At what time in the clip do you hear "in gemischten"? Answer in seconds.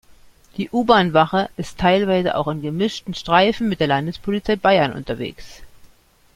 2.47-3.13